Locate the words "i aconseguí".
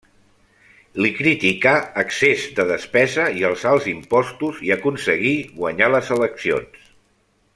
4.69-5.37